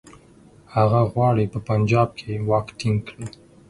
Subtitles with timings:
[0.75, 3.25] هغه غواړي په پنجاب کې واک ټینګ کړي.